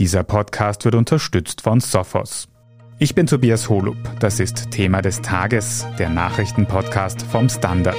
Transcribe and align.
Dieser 0.00 0.24
Podcast 0.24 0.84
wird 0.84 0.96
unterstützt 0.96 1.60
von 1.60 1.78
Sophos. 1.78 2.48
Ich 2.98 3.14
bin 3.14 3.28
Tobias 3.28 3.68
Holub. 3.68 3.96
Das 4.18 4.40
ist 4.40 4.72
Thema 4.72 5.02
des 5.02 5.22
Tages, 5.22 5.86
der 6.00 6.08
Nachrichtenpodcast 6.08 7.22
vom 7.22 7.48
Standard. 7.48 7.96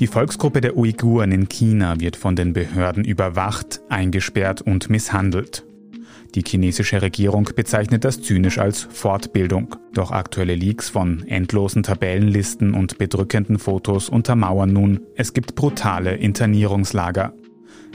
Die 0.00 0.06
Volksgruppe 0.06 0.62
der 0.62 0.78
Uiguren 0.78 1.30
in 1.32 1.50
China 1.50 2.00
wird 2.00 2.16
von 2.16 2.34
den 2.34 2.54
Behörden 2.54 3.04
überwacht, 3.04 3.82
eingesperrt 3.90 4.62
und 4.62 4.88
misshandelt. 4.88 5.66
Die 6.36 6.44
chinesische 6.46 7.00
Regierung 7.00 7.48
bezeichnet 7.56 8.04
das 8.04 8.20
zynisch 8.20 8.58
als 8.58 8.82
Fortbildung. 8.82 9.74
Doch 9.94 10.10
aktuelle 10.10 10.54
Leaks 10.54 10.90
von 10.90 11.26
endlosen 11.26 11.82
Tabellenlisten 11.82 12.74
und 12.74 12.98
bedrückenden 12.98 13.58
Fotos 13.58 14.10
untermauern 14.10 14.70
nun, 14.70 15.00
es 15.16 15.32
gibt 15.32 15.54
brutale 15.54 16.14
Internierungslager. 16.14 17.32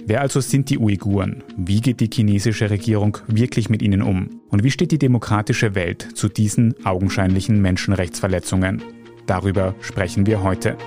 Wer 0.07 0.21
also 0.21 0.39
sind 0.39 0.71
die 0.71 0.79
Uiguren? 0.79 1.43
Wie 1.55 1.81
geht 1.81 1.99
die 1.99 2.09
chinesische 2.11 2.71
Regierung 2.71 3.19
wirklich 3.27 3.69
mit 3.69 3.83
ihnen 3.83 4.01
um? 4.01 4.41
Und 4.49 4.63
wie 4.63 4.71
steht 4.71 4.91
die 4.91 4.97
demokratische 4.97 5.75
Welt 5.75 6.07
zu 6.15 6.27
diesen 6.27 6.73
augenscheinlichen 6.83 7.61
Menschenrechtsverletzungen? 7.61 8.81
Darüber 9.27 9.75
sprechen 9.81 10.25
wir 10.25 10.41
heute. 10.41 10.77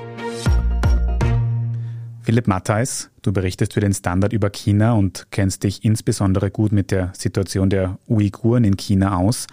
Philipp 2.25 2.47
Mattheis, 2.49 3.11
du 3.21 3.35
berichtest 3.35 3.75
für 3.75 3.81
den 3.81 3.93
Standard 3.93 4.33
über 4.33 4.49
China 4.49 4.95
und 4.95 5.27
kennst 5.31 5.63
dich 5.63 5.85
insbesondere 5.85 6.51
gut 6.51 6.73
mit 6.73 6.91
der 6.91 7.13
Situation 7.15 7.69
der 7.69 7.99
Uiguren 8.09 8.65
in 8.65 8.79
China 8.79 9.19
aus. 9.19 9.47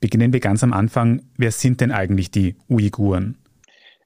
Beginnen 0.00 0.32
wir 0.32 0.40
ganz 0.40 0.62
am 0.62 0.72
Anfang. 0.72 1.20
Wer 1.36 1.50
sind 1.50 1.82
denn 1.82 1.92
eigentlich 1.92 2.30
die 2.30 2.56
Uiguren? 2.70 3.36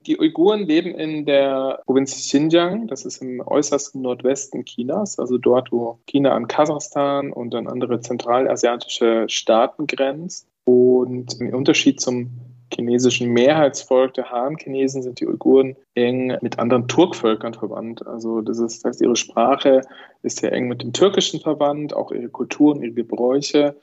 Die 0.06 0.18
Uiguren 0.18 0.66
leben 0.66 0.96
in 0.96 1.26
der 1.26 1.80
Provinz 1.86 2.16
Xinjiang, 2.16 2.88
das 2.88 3.04
ist 3.04 3.22
im 3.22 3.40
äußersten 3.40 4.02
Nordwesten 4.02 4.64
Chinas, 4.64 5.20
also 5.20 5.38
dort, 5.38 5.70
wo 5.70 6.00
China 6.06 6.34
an 6.34 6.48
Kasachstan 6.48 7.32
und 7.32 7.54
an 7.54 7.68
andere 7.68 8.00
zentralasiatische 8.00 9.26
Staaten 9.28 9.86
grenzt. 9.86 10.48
Und 10.64 11.40
im 11.40 11.54
Unterschied 11.54 12.00
zum 12.00 12.30
chinesischen 12.72 13.30
Mehrheitsvolk 13.30 14.14
der 14.14 14.30
Han-Chinesen 14.30 15.02
sind 15.02 15.20
die 15.20 15.26
Uiguren 15.26 15.76
eng 15.94 16.36
mit 16.40 16.58
anderen 16.58 16.88
Turkvölkern 16.88 17.54
verwandt. 17.54 18.06
Also 18.06 18.40
das, 18.40 18.58
ist, 18.58 18.84
das 18.84 18.90
heißt, 18.90 19.00
ihre 19.00 19.16
Sprache 19.16 19.82
ist 20.22 20.38
sehr 20.38 20.52
eng 20.52 20.68
mit 20.68 20.82
dem 20.82 20.92
Türkischen 20.92 21.40
verwandt, 21.40 21.94
auch 21.94 22.12
ihre 22.12 22.28
Kulturen, 22.28 22.82
ihre 22.82 22.92
Gebräuche. 22.92 23.76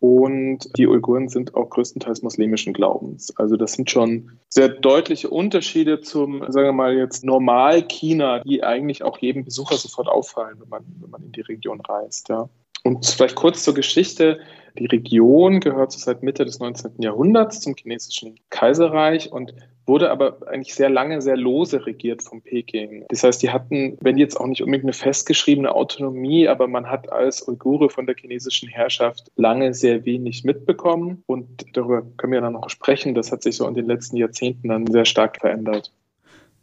Und 0.00 0.60
die 0.78 0.86
Uiguren 0.86 1.28
sind 1.28 1.54
auch 1.54 1.68
größtenteils 1.68 2.22
muslimischen 2.22 2.72
Glaubens. 2.72 3.36
Also 3.36 3.56
das 3.56 3.74
sind 3.74 3.90
schon 3.90 4.30
sehr 4.48 4.70
deutliche 4.70 5.28
Unterschiede 5.28 6.00
zum, 6.00 6.42
sagen 6.50 6.68
wir 6.68 6.72
mal 6.72 6.96
jetzt 6.96 7.22
Normal-China, 7.22 8.38
die 8.40 8.64
eigentlich 8.64 9.02
auch 9.02 9.18
jedem 9.18 9.44
Besucher 9.44 9.76
sofort 9.76 10.08
auffallen, 10.08 10.56
wenn 10.58 10.70
man, 10.70 10.84
wenn 11.00 11.10
man 11.10 11.22
in 11.22 11.32
die 11.32 11.42
Region 11.42 11.82
reist. 11.82 12.30
Ja. 12.30 12.48
Und 12.82 13.04
vielleicht 13.04 13.36
kurz 13.36 13.62
zur 13.62 13.74
Geschichte. 13.74 14.40
Die 14.78 14.86
Region 14.86 15.60
gehört 15.60 15.92
seit 15.92 16.22
Mitte 16.22 16.44
des 16.44 16.58
19. 16.58 16.92
Jahrhunderts 16.98 17.60
zum 17.60 17.74
chinesischen 17.76 18.38
Kaiserreich 18.50 19.32
und 19.32 19.54
wurde 19.86 20.10
aber 20.10 20.38
eigentlich 20.46 20.74
sehr 20.74 20.88
lange 20.88 21.20
sehr 21.20 21.36
lose 21.36 21.84
regiert 21.84 22.22
von 22.22 22.42
Peking. 22.42 23.04
Das 23.08 23.24
heißt, 23.24 23.42
die 23.42 23.50
hatten, 23.50 23.98
wenn 24.00 24.18
jetzt 24.18 24.38
auch 24.38 24.46
nicht 24.46 24.62
unbedingt 24.62 24.84
eine 24.84 24.92
festgeschriebene 24.92 25.74
Autonomie, 25.74 26.46
aber 26.46 26.68
man 26.68 26.86
hat 26.86 27.10
als 27.12 27.46
Uigure 27.46 27.90
von 27.90 28.06
der 28.06 28.14
chinesischen 28.14 28.68
Herrschaft 28.68 29.30
lange 29.36 29.74
sehr 29.74 30.04
wenig 30.04 30.44
mitbekommen 30.44 31.22
und 31.26 31.66
darüber 31.72 32.02
können 32.16 32.32
wir 32.32 32.40
dann 32.40 32.52
noch 32.52 32.70
sprechen. 32.70 33.14
Das 33.14 33.32
hat 33.32 33.42
sich 33.42 33.56
so 33.56 33.66
in 33.66 33.74
den 33.74 33.86
letzten 33.86 34.16
Jahrzehnten 34.16 34.68
dann 34.68 34.86
sehr 34.86 35.04
stark 35.04 35.38
verändert. 35.40 35.92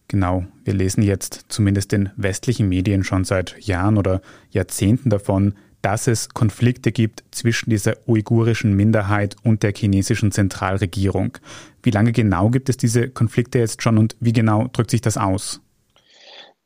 Genau, 0.08 0.46
wir 0.64 0.74
lesen 0.74 1.04
jetzt 1.04 1.48
zumindest 1.50 1.92
in 1.92 2.12
westlichen 2.16 2.70
Medien 2.70 3.04
schon 3.04 3.26
seit 3.26 3.60
Jahren 3.60 3.98
oder 3.98 4.22
Jahrzehnten 4.52 5.10
davon, 5.10 5.56
dass 5.82 6.08
es 6.08 6.30
Konflikte 6.30 6.92
gibt 6.92 7.23
zwischen 7.32 7.70
dieser 7.70 7.95
uigurischen 8.08 8.76
Minderheit 8.76 9.36
und 9.43 9.64
der 9.64 9.73
chinesischen 9.73 10.32
Zentralregierung. 10.32 11.38
Wie 11.83 11.92
lange 11.92 12.11
genau 12.11 12.49
gibt 12.49 12.70
es 12.70 12.77
diese 12.77 13.10
Konflikte 13.10 13.60
jetzt 13.60 13.82
schon 13.82 13.98
und 13.98 14.16
wie 14.20 14.33
genau 14.33 14.67
drückt 14.67 14.92
sich 14.92 15.02
das 15.02 15.17
aus? 15.17 15.61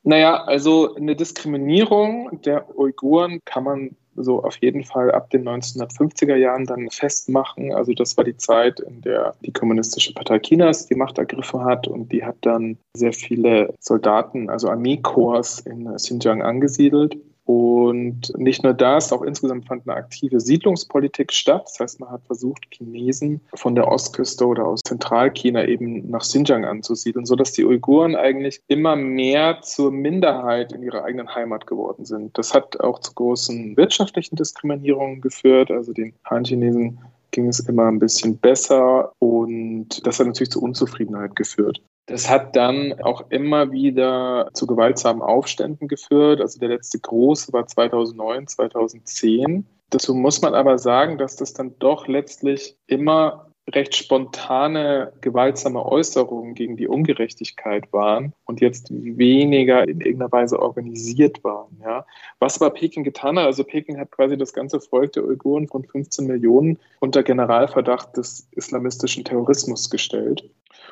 Naja, 0.03 0.43
also 0.45 0.95
eine 0.95 1.15
Diskriminierung 1.15 2.41
der 2.41 2.75
Uiguren 2.77 3.39
kann 3.45 3.63
man 3.63 3.95
so 4.15 4.43
auf 4.43 4.57
jeden 4.57 4.83
Fall 4.83 5.11
ab 5.11 5.29
den 5.29 5.47
1950er 5.47 6.35
Jahren 6.35 6.65
dann 6.65 6.89
festmachen. 6.89 7.73
Also 7.73 7.93
das 7.93 8.17
war 8.17 8.23
die 8.23 8.35
Zeit, 8.35 8.79
in 8.79 9.01
der 9.01 9.35
die 9.41 9.53
Kommunistische 9.53 10.13
Partei 10.13 10.39
Chinas 10.39 10.87
die 10.87 10.95
Macht 10.95 11.17
ergriffen 11.17 11.63
hat 11.63 11.87
und 11.87 12.11
die 12.11 12.25
hat 12.25 12.37
dann 12.41 12.77
sehr 12.93 13.13
viele 13.13 13.73
Soldaten, 13.79 14.49
also 14.49 14.69
Armeekorps 14.69 15.59
in 15.59 15.85
Xinjiang 15.95 16.41
angesiedelt. 16.41 17.17
Und 17.51 18.31
nicht 18.37 18.63
nur 18.63 18.73
das, 18.73 19.11
auch 19.11 19.23
insgesamt 19.23 19.65
fand 19.65 19.85
eine 19.85 19.97
aktive 19.97 20.39
Siedlungspolitik 20.39 21.33
statt. 21.33 21.63
Das 21.65 21.79
heißt, 21.81 21.99
man 21.99 22.09
hat 22.09 22.23
versucht, 22.25 22.65
Chinesen 22.71 23.41
von 23.55 23.75
der 23.75 23.89
Ostküste 23.89 24.47
oder 24.47 24.65
aus 24.65 24.79
Zentralchina 24.87 25.65
eben 25.65 26.09
nach 26.09 26.21
Xinjiang 26.21 26.63
anzusiedeln, 26.63 27.25
sodass 27.25 27.51
die 27.51 27.65
Uiguren 27.65 28.15
eigentlich 28.15 28.61
immer 28.67 28.95
mehr 28.95 29.59
zur 29.63 29.91
Minderheit 29.91 30.71
in 30.71 30.81
ihrer 30.81 31.03
eigenen 31.03 31.35
Heimat 31.35 31.67
geworden 31.67 32.05
sind. 32.05 32.37
Das 32.37 32.53
hat 32.53 32.79
auch 32.79 32.99
zu 32.99 33.13
großen 33.15 33.75
wirtschaftlichen 33.75 34.37
Diskriminierungen 34.37 35.19
geführt. 35.19 35.71
Also 35.71 35.91
den 35.91 36.13
Han-Chinesen 36.23 36.99
ging 37.31 37.47
es 37.47 37.59
immer 37.59 37.87
ein 37.87 37.99
bisschen 37.99 38.37
besser 38.37 39.11
und 39.19 40.05
das 40.07 40.19
hat 40.19 40.27
natürlich 40.27 40.51
zu 40.51 40.61
Unzufriedenheit 40.61 41.35
geführt. 41.35 41.81
Das 42.11 42.29
hat 42.29 42.55
dann 42.57 42.99
auch 43.01 43.23
immer 43.29 43.71
wieder 43.71 44.49
zu 44.53 44.67
gewaltsamen 44.67 45.21
Aufständen 45.21 45.87
geführt. 45.87 46.41
Also 46.41 46.59
der 46.59 46.69
letzte 46.69 46.99
große 46.99 47.53
war 47.53 47.65
2009, 47.65 48.47
2010. 48.47 49.65
Dazu 49.89 50.13
muss 50.13 50.41
man 50.41 50.53
aber 50.53 50.77
sagen, 50.77 51.17
dass 51.17 51.37
das 51.37 51.53
dann 51.53 51.75
doch 51.79 52.07
letztlich 52.07 52.75
immer 52.87 53.47
recht 53.69 53.95
spontane, 53.95 55.13
gewaltsame 55.21 55.85
Äußerungen 55.85 56.55
gegen 56.55 56.77
die 56.77 56.87
Ungerechtigkeit 56.87 57.91
waren 57.93 58.33
und 58.45 58.59
jetzt 58.59 58.87
weniger 58.91 59.87
in 59.87 60.01
irgendeiner 60.01 60.31
Weise 60.31 60.59
organisiert 60.59 61.43
waren. 61.43 61.77
Ja. 61.81 62.05
Was 62.39 62.59
aber 62.59 62.73
Peking 62.73 63.03
getan 63.03 63.37
hat, 63.37 63.45
also 63.45 63.63
Peking 63.63 63.97
hat 63.99 64.11
quasi 64.11 64.37
das 64.37 64.53
ganze 64.53 64.81
Volk 64.81 65.13
der 65.13 65.25
Uiguren 65.25 65.67
von 65.67 65.85
15 65.85 66.27
Millionen 66.27 66.79
unter 66.99 67.23
Generalverdacht 67.23 68.17
des 68.17 68.47
islamistischen 68.51 69.23
Terrorismus 69.23 69.89
gestellt. 69.89 70.49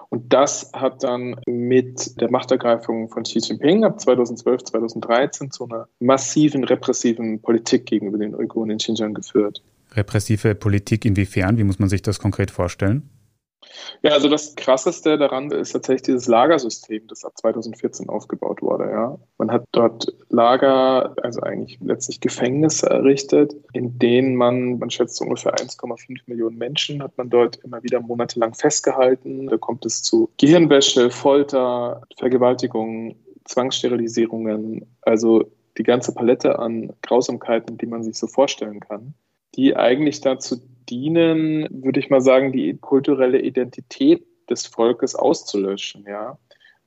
Und 0.09 0.33
das 0.33 0.71
hat 0.73 1.03
dann 1.03 1.35
mit 1.45 2.19
der 2.21 2.31
Machtergreifung 2.31 3.09
von 3.09 3.23
Xi 3.23 3.39
Jinping 3.39 3.83
ab 3.83 3.99
2012, 3.99 4.63
2013 4.63 5.51
zu 5.51 5.65
einer 5.65 5.87
massiven 5.99 6.63
repressiven 6.63 7.41
Politik 7.41 7.85
gegenüber 7.85 8.17
den 8.17 8.33
Uiguren 8.33 8.69
in 8.69 8.77
Xinjiang 8.77 9.13
geführt. 9.13 9.61
Repressive 9.93 10.55
Politik 10.55 11.05
inwiefern? 11.05 11.57
Wie 11.57 11.63
muss 11.63 11.79
man 11.79 11.89
sich 11.89 12.01
das 12.01 12.19
konkret 12.19 12.51
vorstellen? 12.51 13.09
Ja, 14.01 14.11
also 14.11 14.29
das 14.29 14.55
Krasseste 14.55 15.17
daran 15.17 15.51
ist 15.51 15.71
tatsächlich 15.71 16.03
dieses 16.03 16.27
Lagersystem, 16.27 17.07
das 17.07 17.25
ab 17.25 17.37
2014 17.37 18.09
aufgebaut 18.09 18.61
wurde. 18.61 18.89
Ja. 18.89 19.19
Man 19.37 19.51
hat 19.51 19.65
dort 19.71 20.13
Lager, 20.29 21.15
also 21.21 21.41
eigentlich 21.41 21.77
letztlich 21.81 22.19
Gefängnisse 22.21 22.89
errichtet, 22.89 23.55
in 23.73 23.99
denen 23.99 24.35
man, 24.35 24.79
man 24.79 24.89
schätzt 24.89 25.21
ungefähr 25.21 25.55
1,5 25.55 26.21
Millionen 26.27 26.57
Menschen, 26.57 27.03
hat 27.03 27.17
man 27.17 27.29
dort 27.29 27.57
immer 27.57 27.83
wieder 27.83 27.99
monatelang 27.99 28.53
festgehalten. 28.53 29.47
Da 29.47 29.57
kommt 29.57 29.85
es 29.85 30.01
zu 30.01 30.29
Gehirnwäsche, 30.37 31.09
Folter, 31.11 32.01
Vergewaltigungen, 32.17 33.15
Zwangssterilisierungen, 33.45 34.85
also 35.01 35.51
die 35.77 35.83
ganze 35.83 36.13
Palette 36.13 36.59
an 36.59 36.93
Grausamkeiten, 37.01 37.77
die 37.77 37.87
man 37.87 38.03
sich 38.03 38.17
so 38.17 38.27
vorstellen 38.27 38.79
kann, 38.79 39.13
die 39.55 39.75
eigentlich 39.75 40.21
dazu 40.21 40.57
dienen, 40.89 41.67
würde 41.71 41.99
ich 41.99 42.09
mal 42.09 42.21
sagen, 42.21 42.51
die 42.51 42.77
kulturelle 42.77 43.39
Identität 43.39 44.25
des 44.49 44.65
Volkes 44.65 45.15
auszulöschen. 45.15 46.05
Ja? 46.07 46.37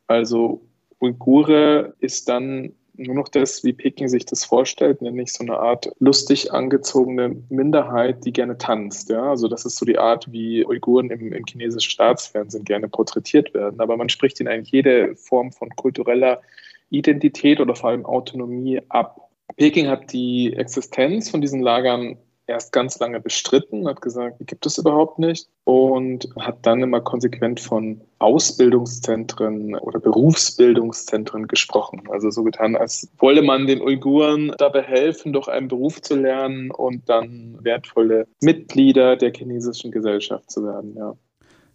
Also 0.06 0.62
Uigure 1.00 1.94
ist 2.00 2.28
dann 2.28 2.74
nur 2.94 3.14
noch 3.14 3.28
das, 3.28 3.64
wie 3.64 3.72
Peking 3.72 4.08
sich 4.08 4.26
das 4.26 4.44
vorstellt, 4.44 5.00
nämlich 5.00 5.32
so 5.32 5.42
eine 5.42 5.58
Art 5.58 5.90
lustig 5.98 6.52
angezogene 6.52 7.36
Minderheit, 7.48 8.24
die 8.24 8.32
gerne 8.32 8.58
tanzt. 8.58 9.08
Ja? 9.08 9.30
Also 9.30 9.48
das 9.48 9.64
ist 9.64 9.76
so 9.76 9.86
die 9.86 9.98
Art, 9.98 10.30
wie 10.30 10.64
Uiguren 10.66 11.10
im, 11.10 11.32
im 11.32 11.44
chinesischen 11.46 11.90
Staatsfernsehen 11.90 12.64
gerne 12.64 12.88
porträtiert 12.88 13.54
werden. 13.54 13.80
Aber 13.80 13.96
man 13.96 14.08
spricht 14.08 14.40
ihnen 14.40 14.48
eigentlich 14.48 14.72
jede 14.72 15.16
Form 15.16 15.52
von 15.52 15.70
kultureller 15.70 16.42
Identität 16.90 17.60
oder 17.60 17.74
vor 17.74 17.90
allem 17.90 18.04
Autonomie 18.04 18.80
ab. 18.90 19.30
Peking 19.56 19.88
hat 19.88 20.12
die 20.12 20.54
Existenz 20.54 21.30
von 21.30 21.40
diesen 21.40 21.62
Lagern 21.62 22.18
erst 22.46 22.72
ganz 22.72 22.98
lange 22.98 23.20
bestritten, 23.20 23.86
hat 23.86 24.00
gesagt, 24.00 24.40
die 24.40 24.46
gibt 24.46 24.66
es 24.66 24.78
überhaupt 24.78 25.18
nicht 25.18 25.48
und 25.64 26.28
hat 26.38 26.66
dann 26.66 26.82
immer 26.82 27.00
konsequent 27.00 27.60
von 27.60 28.00
Ausbildungszentren 28.18 29.74
oder 29.76 30.00
Berufsbildungszentren 30.00 31.46
gesprochen. 31.46 32.02
Also 32.10 32.30
so 32.30 32.42
getan, 32.42 32.76
als 32.76 33.08
wolle 33.18 33.42
man 33.42 33.66
den 33.66 33.80
Uiguren 33.80 34.52
dabei 34.58 34.82
helfen, 34.82 35.32
doch 35.32 35.48
einen 35.48 35.68
Beruf 35.68 36.02
zu 36.02 36.16
lernen 36.16 36.70
und 36.70 37.08
dann 37.08 37.58
wertvolle 37.62 38.26
Mitglieder 38.40 39.16
der 39.16 39.32
chinesischen 39.32 39.90
Gesellschaft 39.90 40.50
zu 40.50 40.64
werden. 40.64 40.94
Ja. 40.96 41.14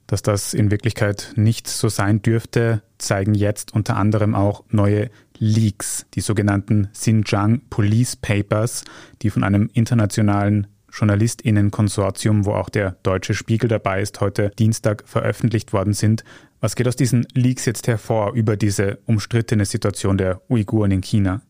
Dass 0.07 0.21
das 0.21 0.53
in 0.53 0.71
Wirklichkeit 0.71 1.33
nicht 1.35 1.67
so 1.67 1.89
sein 1.89 2.21
dürfte, 2.21 2.81
zeigen 2.97 3.33
jetzt 3.33 3.73
unter 3.73 3.97
anderem 3.97 4.35
auch 4.35 4.63
neue 4.69 5.09
Leaks, 5.39 6.05
die 6.13 6.21
sogenannten 6.21 6.89
Xinjiang 6.93 7.61
Police 7.69 8.15
Papers, 8.15 8.83
die 9.21 9.29
von 9.29 9.43
einem 9.43 9.69
internationalen 9.73 10.67
JournalistInnen-Konsortium, 10.91 12.45
wo 12.45 12.53
auch 12.53 12.69
der 12.69 12.97
Deutsche 13.03 13.33
Spiegel 13.33 13.67
dabei 13.67 14.01
ist, 14.01 14.19
heute 14.21 14.51
Dienstag 14.57 15.07
veröffentlicht 15.07 15.73
worden 15.73 15.93
sind. 15.93 16.23
Was 16.59 16.75
geht 16.75 16.87
aus 16.87 16.95
diesen 16.95 17.27
Leaks 17.33 17.65
jetzt 17.65 17.87
hervor 17.87 18.33
über 18.33 18.57
diese 18.57 18.99
umstrittene 19.05 19.65
Situation 19.65 20.17
der 20.17 20.41
Uiguren 20.49 20.91
in 20.91 21.01
China? 21.01 21.41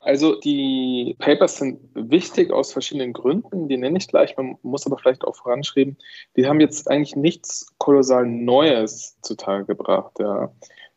Also 0.00 0.40
die 0.40 1.14
Papers 1.18 1.58
sind 1.58 1.78
wichtig 1.94 2.50
aus 2.50 2.72
verschiedenen 2.72 3.12
Gründen. 3.12 3.68
Die 3.68 3.76
nenne 3.76 3.98
ich 3.98 4.08
gleich. 4.08 4.36
Man 4.36 4.56
muss 4.62 4.86
aber 4.86 4.96
vielleicht 4.96 5.24
auch 5.24 5.36
voranschreiben, 5.36 5.98
die 6.36 6.46
haben 6.46 6.60
jetzt 6.60 6.90
eigentlich 6.90 7.16
nichts 7.16 7.66
kolossal 7.78 8.26
Neues 8.26 9.18
zutage 9.20 9.66
gebracht. 9.66 10.12
Ja. 10.18 10.52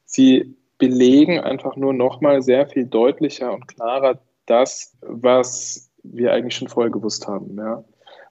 Sie 0.06 0.56
belegen 0.78 1.40
einfach 1.40 1.76
nur 1.76 1.94
nochmal 1.94 2.42
sehr 2.42 2.68
viel 2.68 2.86
deutlicher 2.86 3.54
und 3.54 3.68
klarer 3.68 4.20
das, 4.46 4.98
was 5.02 5.90
wir 6.04 6.34
eigentlich 6.34 6.56
schon 6.56 6.68
vorher 6.68 6.92
gewusst 6.92 7.28
haben. 7.28 7.56
Ja. 7.58 7.84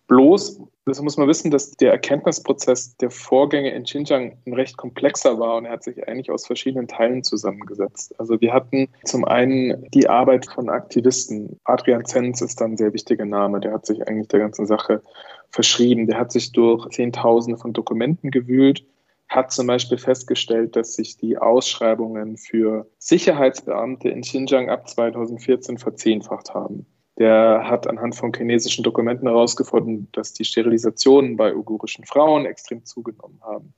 Bloß, 0.08 0.60
das 0.84 1.00
muss 1.00 1.16
man 1.16 1.28
wissen, 1.28 1.50
dass 1.50 1.70
der 1.72 1.92
Erkenntnisprozess 1.92 2.96
der 2.96 3.10
Vorgänge 3.10 3.70
in 3.70 3.84
Xinjiang 3.84 4.36
ein 4.44 4.52
recht 4.52 4.76
komplexer 4.76 5.38
war 5.38 5.56
und 5.56 5.64
er 5.64 5.72
hat 5.72 5.84
sich 5.84 6.06
eigentlich 6.06 6.30
aus 6.30 6.46
verschiedenen 6.46 6.88
Teilen 6.88 7.22
zusammengesetzt. 7.22 8.14
Also 8.18 8.40
wir 8.40 8.52
hatten 8.52 8.88
zum 9.04 9.24
einen 9.24 9.88
die 9.94 10.08
Arbeit 10.08 10.46
von 10.46 10.68
Aktivisten. 10.68 11.58
Adrian 11.64 12.04
Zenz 12.04 12.42
ist 12.42 12.60
dann 12.60 12.72
ein 12.72 12.76
sehr 12.76 12.92
wichtiger 12.92 13.24
Name. 13.24 13.60
Der 13.60 13.72
hat 13.72 13.86
sich 13.86 14.06
eigentlich 14.06 14.28
der 14.28 14.40
ganzen 14.40 14.66
Sache 14.66 15.02
verschrieben. 15.50 16.06
Der 16.08 16.18
hat 16.18 16.32
sich 16.32 16.52
durch 16.52 16.88
Zehntausende 16.90 17.58
von 17.58 17.72
Dokumenten 17.72 18.30
gewühlt 18.30 18.84
hat 19.34 19.50
zum 19.50 19.66
Beispiel 19.66 19.98
festgestellt, 19.98 20.76
dass 20.76 20.94
sich 20.94 21.16
die 21.16 21.38
Ausschreibungen 21.38 22.36
für 22.36 22.86
Sicherheitsbeamte 22.98 24.08
in 24.08 24.20
Xinjiang 24.20 24.68
ab 24.68 24.88
2014 24.88 25.78
verzehnfacht 25.78 26.54
haben. 26.54 26.86
Der 27.18 27.68
hat 27.68 27.86
anhand 27.86 28.14
von 28.14 28.32
chinesischen 28.32 28.84
Dokumenten 28.84 29.26
herausgefunden, 29.28 30.08
dass 30.12 30.32
die 30.32 30.44
Sterilisationen 30.44 31.36
bei 31.36 31.54
uigurischen 31.54 32.04
Frauen 32.04 32.46
extrem 32.46 32.84
zugenommen 32.84 33.40
haben. 33.42 33.74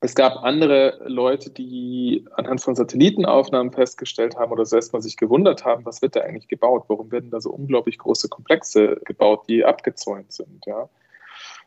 Es 0.00 0.14
gab 0.14 0.42
andere 0.42 1.00
Leute, 1.06 1.50
die 1.50 2.26
anhand 2.34 2.60
von 2.60 2.74
Satellitenaufnahmen 2.74 3.72
festgestellt 3.72 4.36
haben 4.36 4.52
oder 4.52 4.66
selbst 4.66 4.92
mal 4.92 5.00
sich 5.00 5.16
gewundert 5.16 5.64
haben, 5.64 5.86
was 5.86 6.02
wird 6.02 6.14
da 6.14 6.20
eigentlich 6.20 6.48
gebaut? 6.48 6.84
Warum 6.88 7.10
werden 7.10 7.30
da 7.30 7.40
so 7.40 7.50
unglaublich 7.50 7.98
große 7.98 8.28
Komplexe 8.28 9.00
gebaut, 9.04 9.48
die 9.48 9.64
abgezäunt 9.64 10.30
sind? 10.30 10.66
Ja? 10.66 10.90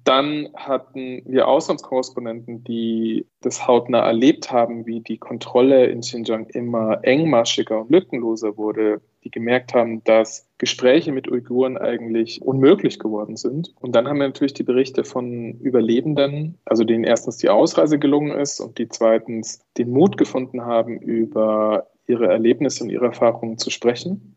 Dann 0.03 0.49
hatten 0.55 1.21
wir 1.25 1.47
Auslandskorrespondenten, 1.47 2.63
die 2.63 3.25
das 3.41 3.67
hautnah 3.67 4.05
erlebt 4.05 4.51
haben, 4.51 4.85
wie 4.85 5.01
die 5.01 5.17
Kontrolle 5.17 5.87
in 5.87 6.01
Xinjiang 6.01 6.47
immer 6.47 6.99
engmaschiger 7.03 7.81
und 7.81 7.91
lückenloser 7.91 8.57
wurde, 8.57 9.01
die 9.23 9.31
gemerkt 9.31 9.73
haben, 9.73 10.03
dass 10.05 10.47
Gespräche 10.57 11.11
mit 11.11 11.29
Uiguren 11.29 11.77
eigentlich 11.77 12.41
unmöglich 12.41 12.99
geworden 12.99 13.35
sind. 13.35 13.73
Und 13.81 13.95
dann 13.95 14.07
haben 14.07 14.19
wir 14.19 14.27
natürlich 14.27 14.53
die 14.53 14.63
Berichte 14.63 15.03
von 15.03 15.59
Überlebenden, 15.59 16.57
also 16.63 16.83
denen 16.85 17.03
erstens 17.03 17.37
die 17.37 17.49
Ausreise 17.49 17.99
gelungen 17.99 18.31
ist 18.31 18.61
und 18.61 18.77
die 18.77 18.87
zweitens 18.87 19.59
den 19.77 19.91
Mut 19.91 20.17
gefunden 20.17 20.61
haben, 20.61 20.97
über 20.99 21.87
ihre 22.07 22.27
Erlebnisse 22.27 22.83
und 22.83 22.89
ihre 22.89 23.07
Erfahrungen 23.07 23.57
zu 23.57 23.69
sprechen. 23.69 24.36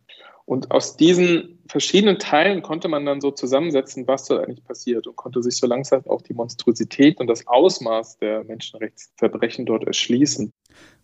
Und 0.50 0.72
aus 0.72 0.96
diesen 0.96 1.60
verschiedenen 1.68 2.18
Teilen 2.18 2.62
konnte 2.62 2.88
man 2.88 3.06
dann 3.06 3.20
so 3.20 3.30
zusammensetzen, 3.30 4.08
was 4.08 4.24
da 4.24 4.40
eigentlich 4.40 4.64
passiert 4.64 5.06
und 5.06 5.14
konnte 5.14 5.44
sich 5.44 5.56
so 5.56 5.68
langsam 5.68 6.04
auch 6.08 6.22
die 6.22 6.34
Monstrosität 6.34 7.20
und 7.20 7.28
das 7.28 7.46
Ausmaß 7.46 8.18
der 8.18 8.42
Menschenrechtsverbrechen 8.42 9.64
dort 9.64 9.84
erschließen. 9.84 10.52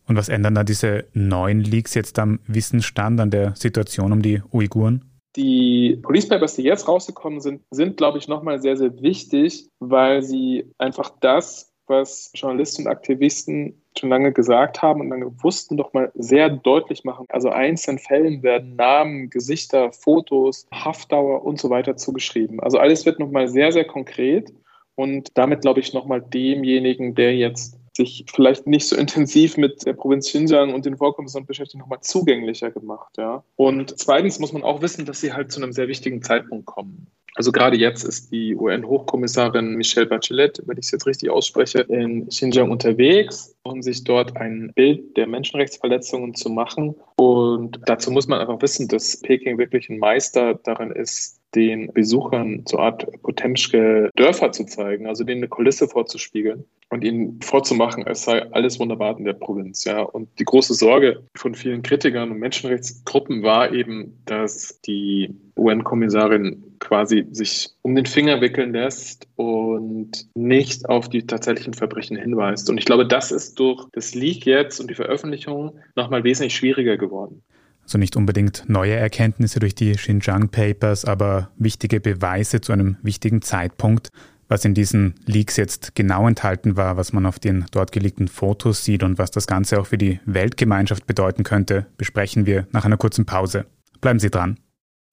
Und 0.09 0.17
was 0.17 0.29
ändern 0.29 0.57
da 0.57 0.65
diese 0.65 1.05
neuen 1.13 1.61
Leaks 1.61 1.95
jetzt 1.95 2.19
am 2.19 2.41
Wissensstand, 2.49 3.21
an 3.21 3.31
der 3.31 3.55
Situation 3.55 4.11
um 4.11 4.21
die 4.21 4.43
Uiguren? 4.53 5.05
Die 5.37 5.97
Police 6.03 6.27
Papers, 6.27 6.57
die 6.57 6.63
jetzt 6.63 6.89
rausgekommen 6.89 7.39
sind, 7.39 7.63
sind, 7.71 7.97
glaube 7.97 8.19
ich, 8.19 8.27
nochmal 8.27 8.61
sehr, 8.61 8.77
sehr 8.77 9.01
wichtig, 9.01 9.69
weil 9.79 10.25
sie 10.25 10.73
einfach 10.77 11.13
das, 11.21 11.73
was 11.87 12.33
Journalisten 12.35 12.83
und 12.83 12.89
Aktivisten 12.89 13.81
schon 13.99 14.11
lange 14.11 14.33
gesagt 14.33 14.83
haben 14.83 15.01
und 15.01 15.09
lange 15.09 15.31
wussten, 15.43 15.77
doch 15.77 15.93
mal 15.93 16.11
sehr 16.15 16.49
deutlich 16.51 17.05
machen. 17.05 17.27
Also 17.29 17.51
einzelnen 17.51 17.99
Fällen 17.99 18.43
werden 18.43 18.77
Namen, 18.77 19.31
Gesichter, 19.31 19.93
Fotos, 19.93 20.67
Haftdauer 20.73 21.45
und 21.45 21.61
so 21.61 21.71
weiter 21.71 21.97
zugeschrieben. 21.97 22.61
Also 22.61 22.79
alles 22.79 23.07
wird 23.07 23.19
nochmal 23.19 23.49
sehr, 23.49 23.73
sehr 23.73 23.85
konkret 23.85 24.53
und 24.95 25.31
damit, 25.35 25.61
glaube 25.61 25.81
ich, 25.81 25.93
nochmal 25.93 26.23
demjenigen, 26.23 27.15
der 27.15 27.37
jetzt 27.37 27.79
sich 27.97 28.25
vielleicht 28.33 28.67
nicht 28.67 28.87
so 28.89 28.97
intensiv 28.97 29.57
mit 29.57 29.85
der 29.87 29.95
Provinz 29.95 30.29
Xinjiang 30.29 30.75
und 30.75 30.87
den 30.87 30.97
Vorkommnissen 30.97 31.47
beschäftigt, 31.47 31.81
nochmal 31.81 32.01
zugänglicher 32.01 32.71
gemacht. 32.71 33.17
Ja. 33.17 33.43
Und 33.57 33.99
zweitens 33.99 34.39
muss 34.39 34.53
man 34.53 34.63
auch 34.63 34.83
wissen, 34.83 35.07
dass 35.07 35.21
sie 35.21 35.33
halt 35.33 35.51
zu 35.51 35.63
einem 35.63 35.73
sehr 35.73 35.89
wichtigen 35.89 36.23
Zeitpunkt 36.23 36.67
kommen. 36.67 37.07
Also 37.37 37.53
gerade 37.53 37.77
jetzt 37.77 38.03
ist 38.03 38.33
die 38.33 38.57
UN-Hochkommissarin 38.57 39.75
Michelle 39.75 40.07
Bachelet, 40.07 40.63
wenn 40.65 40.79
ich 40.79 40.87
es 40.87 40.91
jetzt 40.91 41.07
richtig 41.07 41.29
ausspreche, 41.31 41.81
in 41.81 42.27
Xinjiang 42.29 42.71
unterwegs, 42.71 43.55
um 43.63 43.83
sich 43.83 44.05
dort 44.05 44.35
ein 44.39 44.73
Bild 44.75 45.17
der 45.19 45.27
Menschenrechtsverletzungen 45.27 46.35
zu 46.35 46.49
machen. 46.49 46.95
Und 47.17 47.79
dazu 47.85 48.11
muss 48.11 48.27
man 48.27 48.41
einfach 48.41 48.63
wissen, 48.63 48.89
dass 48.89 49.21
Peking 49.21 49.59
wirklich 49.59 49.91
ein 49.91 49.99
Meister 49.99 50.55
darin 50.65 50.91
ist, 50.91 51.36
den 51.57 51.93
Besuchern 51.93 52.63
so 52.67 52.79
Art 52.79 53.07
Potemschke 53.23 54.11
Dörfer 54.15 54.53
zu 54.53 54.67
zeigen, 54.67 55.07
also 55.07 55.25
denen 55.25 55.41
eine 55.41 55.49
Kulisse 55.49 55.89
vorzuspiegeln 55.89 56.65
und 56.91 57.03
ihnen 57.03 57.41
vorzumachen, 57.43 58.07
es 58.07 58.23
sei 58.25 58.43
alles 58.53 58.79
wunderbar 58.79 59.19
in 59.19 59.25
der 59.25 59.33
Provinz. 59.33 59.85
Ja. 59.85 60.03
Und 60.03 60.29
die 60.39 60.45
große 60.45 60.75
Sorge 60.75 61.25
von 61.35 61.55
vielen 61.55 61.83
Kritikern 61.83 62.31
und 62.31 62.39
Menschenrechtsgruppen 62.39 63.43
war 63.43 63.73
eben, 63.73 64.23
dass 64.27 64.81
die 64.83 65.35
UN-Kommissarin 65.57 66.63
quasi 66.79 67.27
sich 67.31 67.71
um 67.83 67.97
den 67.97 68.07
Finger 68.07 68.41
wickeln 68.41 68.73
lässt 68.73 69.27
und 69.37 70.29
nicht 70.35 70.89
auf 70.89 71.09
die 71.09 71.27
tatsächlichen 71.27 71.75
Verbrechen 71.75 72.17
hinweist. 72.17 72.69
Und 72.69 72.79
ich 72.79 72.85
glaube, 72.85 73.07
das 73.07 73.33
ist 73.33 73.59
durch 73.59 73.87
das 73.93 74.15
Leak 74.15 74.45
jetzt 74.45 74.79
und 74.79 74.91
die 74.91 74.95
Veröffentlichung 74.95 75.79
nochmal 75.97 76.23
wesentlich 76.23 76.55
schwieriger 76.55 76.99
geworden. 76.99 77.43
Also 77.87 77.99
nicht 77.99 78.17
unbedingt 78.17 78.65
neue 78.67 78.95
Erkenntnisse 78.95 79.61
durch 79.61 79.77
die 79.77 79.93
Xinjiang 79.93 80.49
Papers, 80.49 81.05
aber 81.05 81.51
wichtige 81.57 82.01
Beweise 82.01 82.61
zu 82.61 82.73
einem 82.73 82.97
wichtigen 83.03 83.43
Zeitpunkt. 83.43 84.09
Was 84.49 84.65
in 84.65 84.75
diesen 84.75 85.15
Leaks 85.25 85.57
jetzt 85.57 85.95
genau 85.95 86.27
enthalten 86.27 86.77
war, 86.77 86.97
was 86.97 87.13
man 87.13 87.27
auf 87.27 87.39
den 87.39 87.65
dort 87.71 87.93
gelegten 87.93 88.27
Fotos 88.27 88.85
sieht 88.85 89.05
und 89.05 89.19
was 89.19 89.31
das 89.31 89.47
Ganze 89.47 89.81
auch 89.81 89.87
für 89.87 89.99
die 89.99 90.19
Weltgemeinschaft 90.25 91.07
bedeuten 91.07 91.45
könnte, 91.45 91.87
besprechen 91.97 92.45
wir 92.45 92.67
nach 92.73 92.85
einer 92.85 92.97
kurzen 92.97 93.25
Pause. 93.25 93.67
Bleiben 94.01 94.19
Sie 94.19 94.31
dran. 94.31 94.59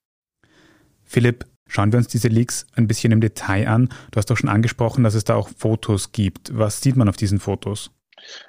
Philipp, 1.03 1.45
schauen 1.67 1.93
wir 1.93 1.99
uns 1.99 2.07
diese 2.09 2.29
Leaks 2.29 2.67
ein 2.75 2.87
bisschen 2.87 3.13
im 3.13 3.21
Detail 3.21 3.67
an. 3.67 3.89
Du 4.11 4.19
hast 4.19 4.29
doch 4.31 4.37
schon 4.37 4.51
angesprochen, 4.51 5.03
dass 5.03 5.15
es 5.15 5.25
da 5.25 5.35
auch 5.35 5.49
Fotos 5.57 6.13
gibt. 6.13 6.57
Was 6.57 6.81
sieht 6.81 6.97
man 6.97 7.09
auf 7.09 7.17
diesen 7.17 7.41
Fotos? 7.41 7.91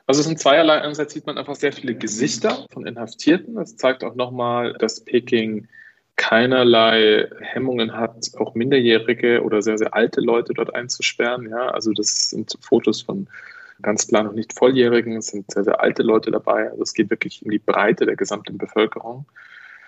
Also 0.07 0.21
es 0.21 0.27
sind 0.27 0.39
zweierlei. 0.39 0.81
Einerseits 0.81 1.13
sieht 1.13 1.25
man 1.25 1.37
einfach 1.37 1.55
sehr 1.55 1.73
viele 1.73 1.95
Gesichter 1.95 2.65
von 2.71 2.85
Inhaftierten. 2.85 3.55
Das 3.55 3.75
zeigt 3.75 4.03
auch 4.03 4.15
nochmal, 4.15 4.73
dass 4.73 5.03
Peking 5.03 5.67
keinerlei 6.15 7.29
Hemmungen 7.41 7.93
hat, 7.93 8.31
auch 8.37 8.55
Minderjährige 8.55 9.43
oder 9.43 9.61
sehr, 9.61 9.77
sehr 9.77 9.93
alte 9.93 10.21
Leute 10.21 10.53
dort 10.53 10.73
einzusperren. 10.73 11.49
Ja, 11.49 11.69
also 11.69 11.91
das 11.91 12.29
sind 12.29 12.57
Fotos 12.61 13.01
von 13.01 13.27
ganz 13.81 14.07
klar 14.07 14.23
noch 14.23 14.33
nicht 14.33 14.53
Volljährigen, 14.53 15.17
es 15.17 15.27
sind 15.27 15.51
sehr, 15.51 15.65
sehr 15.65 15.81
alte 15.81 16.03
Leute 16.03 16.31
dabei. 16.31 16.69
Also 16.69 16.83
es 16.83 16.93
geht 16.93 17.09
wirklich 17.09 17.43
in 17.43 17.51
die 17.51 17.59
Breite 17.59 18.05
der 18.05 18.15
gesamten 18.15 18.57
Bevölkerung. 18.57 19.25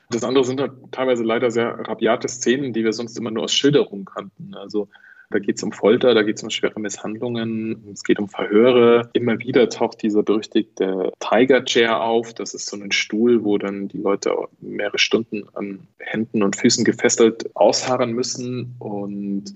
Das 0.10 0.24
andere 0.24 0.46
sind 0.46 0.62
halt 0.62 0.72
teilweise 0.91 1.24
leider 1.24 1.51
sehr 1.51 1.79
rabiate 1.88 2.27
Szenen, 2.27 2.74
die 2.74 2.84
wir 2.84 2.94
sonst 2.94 3.17
immer 3.17 3.32
nur 3.32 3.44
aus 3.44 3.53
Schilderungen 3.53 4.06
kannten. 4.06 4.53
Also 4.56 4.89
da 5.29 5.39
geht 5.39 5.57
es 5.57 5.63
um 5.63 5.74
Folter, 5.74 6.13
da 6.13 6.24
geht 6.24 6.38
es 6.38 6.43
um 6.43 6.50
schwere 6.50 6.79
Misshandlungen, 6.79 7.89
es 7.91 8.03
geht 8.03 8.19
um 8.19 8.29
Verhöre. 8.29 9.10
Immer 9.13 9.39
wieder 9.39 9.67
taucht 9.69 10.01
dieser 10.01 10.24
berüchtigte 10.24 11.12
Tiger 11.19 11.65
Chair 11.65 12.01
auf. 12.01 12.34
Das 12.34 12.53
ist 12.53 12.67
so 12.67 12.77
ein 12.77 12.91
Stuhl, 12.91 13.43
wo 13.43 13.57
dann 13.57 13.89
die 13.89 13.98
Leute 13.98 14.34
mehrere 14.62 15.00
Stunden 15.00 15.43
an 15.53 15.88
Händen 16.00 16.43
und 16.43 16.55
Füßen 16.55 16.86
gefesselt 16.86 17.50
ausharren 17.55 18.13
müssen. 18.13 18.75
Und 18.79 19.53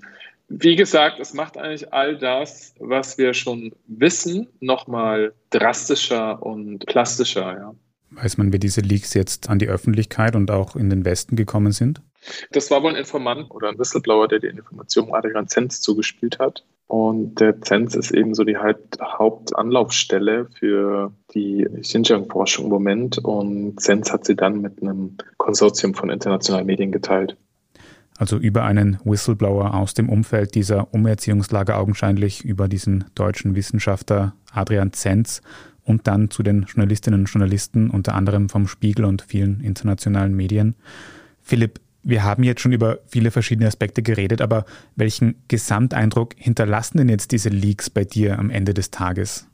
Wie 0.50 0.75
gesagt, 0.75 1.22
es 1.22 1.34
macht 1.34 1.58
eigentlich 1.58 1.94
all 1.94 2.18
das, 2.18 2.75
was 2.80 3.18
wir 3.18 3.34
schon 3.34 3.72
wissen, 3.88 4.48
nochmal 4.60 5.34
drastischer 5.51 6.44
und 6.44 6.86
plastischer. 6.86 7.58
Ja. 7.58 7.75
Weiß 8.12 8.38
man, 8.38 8.51
wie 8.51 8.60
diese 8.60 8.82
Leaks 8.82 9.13
jetzt 9.13 9.50
an 9.50 9.58
die 9.58 9.68
Öffentlichkeit 9.68 10.36
und 10.36 10.51
auch 10.51 10.75
in 10.75 10.89
den 10.89 11.06
Westen 11.06 11.36
gekommen 11.36 11.72
sind? 11.72 12.01
Das 12.51 12.70
war 12.70 12.84
wohl 12.84 12.91
ein 12.91 12.98
Informant 12.98 13.50
oder 13.51 13.70
ein 13.70 13.80
Whistleblower, 13.80 14.27
der 14.27 14.39
die 14.39 14.48
Information 14.48 15.13
Adrian 15.13 15.48
Zenz 15.48 15.82
zugespielt 15.82 16.38
hat. 16.39 16.65
Und 16.88 17.39
der 17.39 17.62
Zenz 17.62 17.96
ist 17.96 18.12
eben 18.12 18.36
so 18.36 18.44
die 18.44 18.58
Hauptanlaufstelle 18.58 20.50
für 20.60 21.13
die 21.34 21.65
Xinjiang-Forschung 21.80 22.65
im 22.65 22.72
Moment. 22.72 23.18
Und 23.18 23.80
Zenz 23.80 24.12
hat 24.12 24.25
sie 24.25 24.36
dann 24.36 24.60
mit 24.60 24.82
einem 24.82 25.15
Konsortium 25.38 25.94
von 25.94 26.10
internationalen 26.10 26.65
Medien 26.65 26.91
geteilt. 26.91 27.38
Also 28.18 28.38
über 28.38 28.65
einen 28.65 29.00
Whistleblower 29.06 29.74
aus 29.74 29.94
dem 29.94 30.10
Umfeld 30.10 30.53
dieser 30.53 30.94
Umerziehungslager 30.94 31.77
augenscheinlich, 31.77 32.44
über 32.44 32.68
diesen 32.68 33.06
deutschen 33.15 33.56
Wissenschaftler 33.56 34.36
Adrian 34.51 34.91
Zenz 34.91 35.41
und 35.84 36.08
dann 36.08 36.30
zu 36.30 36.44
den 36.44 36.64
Journalistinnen 36.64 37.22
und 37.22 37.26
Journalisten, 37.28 37.90
unter 37.90 38.16
anderem 38.16 38.50
vom 38.50 38.68
Spiegel 38.68 39.06
und 39.06 39.22
vielen 39.22 39.62
internationalen 39.62 40.36
Medien. 40.36 40.76
Philipp, 41.42 41.80
wir 42.04 42.24
haben 42.24 42.44
jetzt 42.44 42.62
schon 42.62 42.72
über 42.72 43.00
viele 43.08 43.32
verschiedene 43.32 43.68
Aspekte 43.68 44.02
geredet, 44.02 44.42
aber 44.42 44.66
welchen 44.96 45.36
Gesamteindruck 45.48 46.34
hinterlassen 46.38 46.98
denn 46.98 47.10
jetzt 47.10 47.32
diese 47.32 47.50
Leaks 47.50 47.90
bei 47.90 48.04
dir 48.04 48.40
am 48.40 48.50
Ende 48.50 48.74
des 48.74 48.92
Tages? 48.92 49.48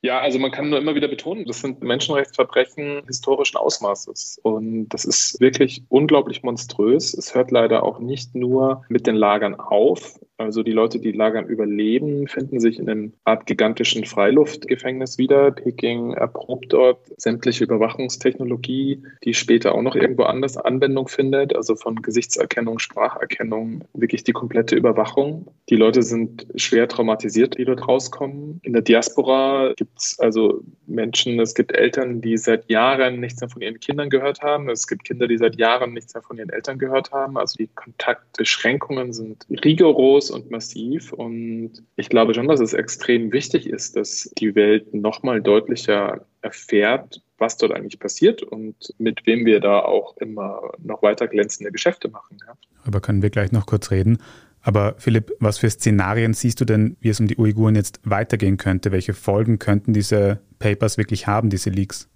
Ja, 0.00 0.20
also 0.20 0.38
man 0.38 0.50
kann 0.50 0.70
nur 0.70 0.78
immer 0.78 0.94
wieder 0.94 1.08
betonen, 1.08 1.44
das 1.46 1.60
sind 1.60 1.82
Menschenrechtsverbrechen 1.82 3.02
historischen 3.06 3.56
Ausmaßes. 3.56 4.40
Und 4.42 4.88
das 4.88 5.04
ist 5.04 5.40
wirklich 5.40 5.82
unglaublich 5.88 6.42
monströs. 6.42 7.14
Es 7.14 7.34
hört 7.34 7.50
leider 7.50 7.82
auch 7.82 7.98
nicht 7.98 8.34
nur 8.34 8.84
mit 8.88 9.06
den 9.06 9.16
Lagern 9.16 9.54
auf. 9.54 10.18
Also 10.38 10.62
die 10.62 10.72
Leute, 10.72 10.98
die 10.98 11.12
Lagern 11.12 11.46
überleben, 11.46 12.26
finden 12.26 12.58
sich 12.58 12.78
in 12.78 12.88
einem 12.88 13.12
Art 13.24 13.46
gigantischen 13.46 14.04
Freiluftgefängnis 14.04 15.18
wieder. 15.18 15.52
Peking 15.52 16.14
erprobt 16.14 16.72
dort 16.72 16.98
sämtliche 17.16 17.64
Überwachungstechnologie, 17.64 19.02
die 19.24 19.34
später 19.34 19.74
auch 19.74 19.82
noch 19.82 19.94
irgendwo 19.94 20.24
anders 20.24 20.56
Anwendung 20.56 21.06
findet. 21.06 21.54
Also 21.54 21.76
von 21.76 22.02
Gesichtserkennung, 22.02 22.78
Spracherkennung, 22.78 23.84
wirklich 23.94 24.24
die 24.24 24.32
komplette 24.32 24.74
Überwachung. 24.74 25.46
Die 25.68 25.76
Leute 25.76 26.02
sind 26.02 26.46
schwer 26.56 26.88
traumatisiert, 26.88 27.58
die 27.58 27.64
dort 27.64 27.86
rauskommen. 27.86 28.60
In 28.64 28.72
der 28.72 28.82
Diaspora 28.82 29.71
gibt 29.76 29.98
es 29.98 30.18
also 30.18 30.62
Menschen, 30.86 31.38
es 31.40 31.54
gibt 31.54 31.72
Eltern, 31.72 32.20
die 32.20 32.36
seit 32.36 32.70
Jahren 32.70 33.20
nichts 33.20 33.40
mehr 33.40 33.50
von 33.50 33.62
ihren 33.62 33.80
Kindern 33.80 34.10
gehört 34.10 34.42
haben. 34.42 34.68
Es 34.68 34.86
gibt 34.86 35.04
Kinder, 35.04 35.26
die 35.26 35.38
seit 35.38 35.56
Jahren 35.56 35.92
nichts 35.92 36.14
mehr 36.14 36.22
von 36.22 36.38
ihren 36.38 36.50
Eltern 36.50 36.78
gehört 36.78 37.12
haben. 37.12 37.36
Also 37.36 37.56
die 37.56 37.68
Kontaktbeschränkungen 37.68 39.12
sind 39.12 39.46
rigoros 39.64 40.30
und 40.30 40.50
massiv. 40.50 41.12
Und 41.12 41.82
ich 41.96 42.08
glaube 42.08 42.34
schon, 42.34 42.48
dass 42.48 42.60
es 42.60 42.72
extrem 42.72 43.32
wichtig 43.32 43.66
ist, 43.66 43.96
dass 43.96 44.30
die 44.38 44.54
Welt 44.54 44.94
nochmal 44.94 45.40
deutlicher 45.40 46.24
erfährt, 46.42 47.22
was 47.38 47.56
dort 47.56 47.72
eigentlich 47.72 47.98
passiert 47.98 48.42
und 48.42 48.76
mit 48.98 49.26
wem 49.26 49.44
wir 49.44 49.60
da 49.60 49.80
auch 49.80 50.16
immer 50.18 50.72
noch 50.78 51.02
weiter 51.02 51.28
glänzende 51.28 51.72
Geschäfte 51.72 52.08
machen. 52.08 52.38
Ja. 52.46 52.54
Darüber 52.82 53.00
können 53.00 53.22
wir 53.22 53.30
gleich 53.30 53.52
noch 53.52 53.66
kurz 53.66 53.90
reden. 53.90 54.18
Aber 54.62 54.94
Philipp, 54.98 55.32
was 55.40 55.58
für 55.58 55.68
Szenarien 55.68 56.34
siehst 56.34 56.60
du 56.60 56.64
denn, 56.64 56.96
wie 57.00 57.08
es 57.08 57.20
um 57.20 57.26
die 57.26 57.36
Uiguren 57.36 57.74
jetzt 57.74 58.00
weitergehen 58.04 58.56
könnte? 58.56 58.92
Welche 58.92 59.12
Folgen 59.12 59.58
könnten 59.58 59.92
diese 59.92 60.40
Papers 60.58 60.98
wirklich 60.98 61.26
haben, 61.26 61.50
diese 61.50 61.70
Leaks? 61.70 62.08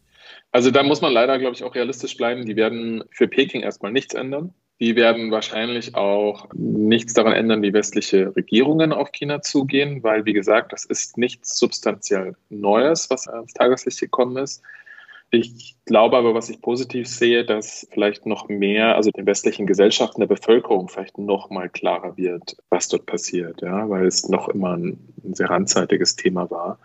Also 0.53 0.71
da 0.71 0.83
muss 0.83 1.01
man 1.01 1.13
leider, 1.13 1.39
glaube 1.39 1.55
ich, 1.55 1.65
auch 1.65 1.75
realistisch 1.75 2.17
bleiben. 2.17 2.47
Die 2.47 2.57
werden 2.57 3.05
für 3.11 3.29
Peking 3.29 3.63
erstmal 3.63 3.93
nichts 3.93 4.15
ändern. 4.15 4.55
Die 4.79 4.95
werden 4.95 5.31
wahrscheinlich 5.31 5.95
auch 5.95 6.49
nichts 6.55 7.15
daran 7.15 7.33
ändern, 7.33 7.63
wie 7.63 7.73
westliche 7.73 8.35
Regierungen 8.37 8.93
auf 8.93 9.11
China 9.11 9.41
zugehen, 9.41 10.03
weil, 10.03 10.27
wie 10.27 10.35
gesagt, 10.35 10.73
das 10.73 10.85
ist 10.85 11.17
nichts 11.17 11.59
substanziell 11.59 12.37
Neues, 12.51 13.09
was 13.09 13.27
ans 13.27 13.55
Tageslicht 13.55 14.01
gekommen 14.01 14.37
ist. 14.37 14.63
Ich 15.31 15.77
glaube 15.85 16.17
aber, 16.17 16.35
was 16.35 16.49
ich 16.49 16.63
positiv 16.63 17.09
sehe, 17.09 17.45
dass 17.45 17.87
vielleicht 17.91 18.27
noch 18.27 18.49
mehr, 18.49 18.95
also 18.95 19.11
den 19.11 19.27
westlichen 19.27 19.67
Gesellschaften, 19.67 20.21
der 20.21 20.29
Bevölkerung 20.29 20.89
vielleicht 20.89 21.19
noch 21.19 21.51
mal 21.51 21.69
klarer 21.69 22.17
wird, 22.17 22.57
was 22.71 22.89
dort 22.89 23.07
passiert, 23.07 23.61
ja, 23.61 23.89
weil 23.91 24.07
es 24.07 24.29
noch 24.29 24.49
immer 24.49 24.77
ein, 24.77 24.99
ein 25.25 25.35
sehr 25.35 25.51
randzeitiges 25.51 26.15
Thema 26.17 26.51
war. 26.51 26.79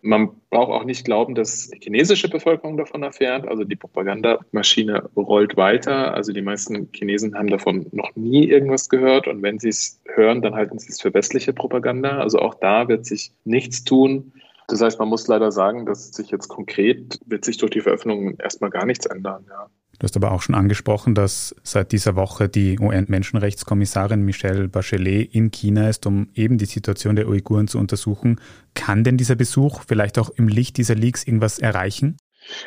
Man 0.00 0.30
braucht 0.50 0.70
auch 0.70 0.84
nicht 0.84 1.04
glauben, 1.04 1.34
dass 1.34 1.68
die 1.68 1.80
chinesische 1.80 2.28
Bevölkerung 2.28 2.76
davon 2.76 3.02
erfährt. 3.02 3.48
Also 3.48 3.64
die 3.64 3.74
Propagandamaschine 3.74 5.10
rollt 5.16 5.56
weiter. 5.56 6.14
Also 6.14 6.32
die 6.32 6.42
meisten 6.42 6.88
Chinesen 6.92 7.34
haben 7.34 7.48
davon 7.48 7.86
noch 7.90 8.14
nie 8.14 8.46
irgendwas 8.48 8.88
gehört. 8.88 9.26
Und 9.26 9.42
wenn 9.42 9.58
sie 9.58 9.70
es 9.70 10.00
hören, 10.06 10.40
dann 10.40 10.54
halten 10.54 10.78
sie 10.78 10.90
es 10.90 11.00
für 11.00 11.12
westliche 11.14 11.52
Propaganda. 11.52 12.20
Also 12.20 12.38
auch 12.38 12.54
da 12.54 12.86
wird 12.86 13.06
sich 13.06 13.32
nichts 13.44 13.82
tun. 13.82 14.32
Das 14.68 14.82
heißt, 14.82 14.98
man 14.98 15.08
muss 15.08 15.26
leider 15.26 15.50
sagen, 15.50 15.86
dass 15.86 16.10
sich 16.10 16.30
jetzt 16.30 16.48
konkret, 16.48 17.18
wird 17.26 17.44
sich 17.44 17.56
durch 17.56 17.70
die 17.70 17.80
Veröffentlichung 17.80 18.36
erstmal 18.38 18.70
gar 18.70 18.84
nichts 18.84 19.06
ändern. 19.06 19.46
Ja. 19.48 19.68
Du 19.98 20.04
hast 20.04 20.16
aber 20.16 20.30
auch 20.30 20.42
schon 20.42 20.54
angesprochen, 20.54 21.14
dass 21.14 21.56
seit 21.64 21.90
dieser 21.90 22.14
Woche 22.14 22.48
die 22.48 22.78
UN-Menschenrechtskommissarin 22.78 24.22
Michelle 24.22 24.68
Bachelet 24.68 25.34
in 25.34 25.50
China 25.50 25.88
ist, 25.88 26.06
um 26.06 26.28
eben 26.34 26.58
die 26.58 26.66
Situation 26.66 27.16
der 27.16 27.28
Uiguren 27.28 27.66
zu 27.66 27.78
untersuchen. 27.78 28.40
Kann 28.74 29.02
denn 29.02 29.16
dieser 29.16 29.34
Besuch 29.34 29.82
vielleicht 29.88 30.18
auch 30.18 30.30
im 30.30 30.46
Licht 30.46 30.76
dieser 30.76 30.94
Leaks 30.94 31.26
irgendwas 31.26 31.58
erreichen? 31.58 32.18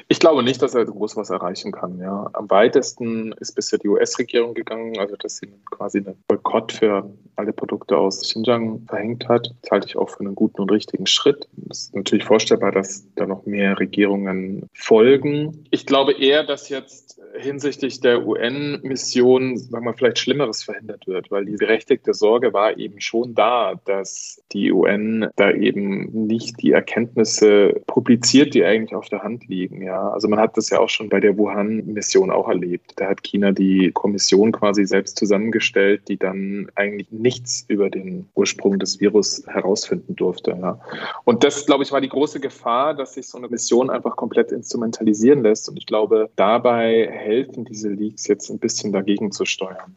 Ich 0.07 0.19
glaube 0.19 0.43
nicht, 0.43 0.61
dass 0.61 0.75
er 0.75 0.85
groß 0.85 1.15
was 1.15 1.29
erreichen 1.29 1.71
kann. 1.71 1.99
Ja. 1.99 2.29
Am 2.33 2.49
weitesten 2.49 3.31
ist 3.33 3.55
bisher 3.55 3.79
die 3.79 3.87
US-Regierung 3.87 4.53
gegangen, 4.53 4.99
also 4.99 5.15
dass 5.15 5.37
sie 5.37 5.47
quasi 5.69 5.99
einen 5.99 6.21
Boykott 6.27 6.73
für 6.73 7.13
alle 7.41 7.53
Produkte 7.53 7.97
aus 7.97 8.21
Xinjiang 8.21 8.83
verhängt 8.87 9.27
hat. 9.27 9.53
Das 9.61 9.71
halte 9.71 9.87
ich 9.87 9.97
auch 9.97 10.09
für 10.09 10.19
einen 10.21 10.35
guten 10.35 10.61
und 10.61 10.71
richtigen 10.71 11.07
Schritt. 11.07 11.47
Es 11.69 11.85
ist 11.85 11.95
natürlich 11.95 12.23
vorstellbar, 12.23 12.71
dass 12.71 13.05
da 13.15 13.25
noch 13.25 13.45
mehr 13.45 13.79
Regierungen 13.79 14.69
folgen. 14.73 15.65
Ich 15.71 15.85
glaube 15.85 16.13
eher, 16.13 16.43
dass 16.43 16.69
jetzt 16.69 17.19
hinsichtlich 17.37 17.99
der 18.01 18.25
UN-Mission, 18.25 19.57
sagen 19.57 19.85
wir, 19.85 19.93
vielleicht 19.93 20.19
Schlimmeres 20.19 20.63
verhindert 20.63 21.07
wird, 21.07 21.31
weil 21.31 21.45
die 21.45 21.55
berechtigte 21.55 22.13
Sorge 22.13 22.53
war 22.53 22.77
eben 22.77 22.99
schon 22.99 23.33
da, 23.35 23.75
dass 23.85 24.41
die 24.51 24.71
UN 24.71 25.27
da 25.35 25.51
eben 25.51 26.09
nicht 26.27 26.61
die 26.61 26.71
Erkenntnisse 26.71 27.81
publiziert, 27.87 28.53
die 28.53 28.63
eigentlich 28.63 28.95
auf 28.95 29.09
der 29.09 29.23
Hand 29.23 29.47
liegen. 29.47 29.81
Ja, 29.81 30.09
also 30.09 30.27
man 30.27 30.39
hat 30.39 30.57
das 30.57 30.69
ja 30.69 30.79
auch 30.79 30.89
schon 30.89 31.09
bei 31.09 31.19
der 31.19 31.37
Wuhan-Mission 31.37 32.31
auch 32.31 32.47
erlebt. 32.47 32.93
Da 32.97 33.09
hat 33.09 33.23
China 33.23 33.51
die 33.51 33.91
Kommission 33.91 34.51
quasi 34.51 34.85
selbst 34.85 35.17
zusammengestellt, 35.17 36.07
die 36.07 36.17
dann 36.17 36.69
eigentlich 36.75 37.11
nichts 37.31 37.63
über 37.69 37.89
den 37.89 38.27
Ursprung 38.35 38.77
des 38.77 38.99
Virus 38.99 39.43
herausfinden 39.47 40.15
durfte. 40.15 40.51
Ja. 40.51 40.79
Und 41.23 41.43
das, 41.43 41.65
glaube 41.65 41.83
ich, 41.83 41.91
war 41.91 42.01
die 42.01 42.09
große 42.09 42.39
Gefahr, 42.39 42.93
dass 42.93 43.13
sich 43.13 43.27
so 43.27 43.37
eine 43.37 43.47
Mission 43.47 43.89
einfach 43.89 44.17
komplett 44.17 44.51
instrumentalisieren 44.51 45.41
lässt. 45.41 45.69
Und 45.69 45.77
ich 45.77 45.85
glaube, 45.85 46.29
dabei 46.35 47.07
helfen 47.09 47.63
diese 47.65 47.89
Leaks 47.89 48.27
jetzt 48.27 48.49
ein 48.49 48.59
bisschen 48.59 48.91
dagegen 48.91 49.31
zu 49.31 49.45
steuern. 49.45 49.95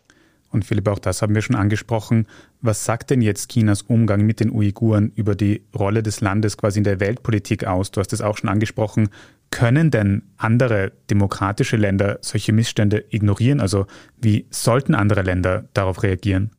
Und 0.50 0.64
Philipp, 0.64 0.86
auch 0.86 1.00
das 1.00 1.20
haben 1.20 1.34
wir 1.34 1.42
schon 1.42 1.56
angesprochen. 1.56 2.28
Was 2.60 2.84
sagt 2.84 3.10
denn 3.10 3.20
jetzt 3.20 3.50
Chinas 3.50 3.82
Umgang 3.82 4.24
mit 4.24 4.38
den 4.38 4.52
Uiguren 4.52 5.10
über 5.16 5.34
die 5.34 5.62
Rolle 5.76 6.04
des 6.04 6.20
Landes 6.20 6.56
quasi 6.56 6.78
in 6.78 6.84
der 6.84 7.00
Weltpolitik 7.00 7.66
aus? 7.66 7.90
Du 7.90 7.98
hast 7.98 8.12
es 8.12 8.20
auch 8.20 8.36
schon 8.36 8.48
angesprochen. 8.48 9.08
Können 9.50 9.90
denn 9.90 10.22
andere 10.36 10.92
demokratische 11.10 11.76
Länder 11.76 12.18
solche 12.20 12.52
Missstände 12.52 13.04
ignorieren? 13.10 13.60
Also 13.60 13.86
wie 14.16 14.46
sollten 14.50 14.94
andere 14.94 15.22
Länder 15.22 15.64
darauf 15.74 16.04
reagieren? 16.04 16.52